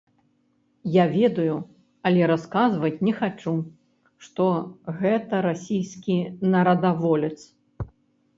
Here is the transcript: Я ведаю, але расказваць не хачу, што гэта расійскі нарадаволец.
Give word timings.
Я 0.93 1.03
ведаю, 1.17 1.57
але 2.09 2.23
расказваць 2.31 3.03
не 3.09 3.13
хачу, 3.19 3.53
што 4.29 4.49
гэта 5.03 5.43
расійскі 5.49 6.17
нарадаволец. 6.57 7.37